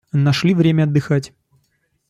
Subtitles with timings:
[0.13, 1.31] Нашли время отдыхать.